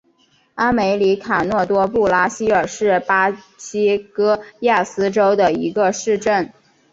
[0.55, 6.51] 阿梅里卡诺多布拉西尔是巴西戈亚斯州的一个市镇。